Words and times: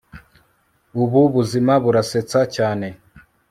Ubu 1.01 1.21
buzima 1.35 1.73
burasetsa 1.83 2.39
cyane 2.55 2.87